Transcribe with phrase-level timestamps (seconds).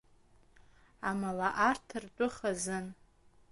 [1.09, 2.85] Амала арҭ ртәы хазын.